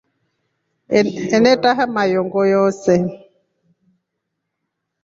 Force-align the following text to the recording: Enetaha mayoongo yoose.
Enetaha 1.37 1.83
mayoongo 1.95 2.39
yoose. 2.51 2.93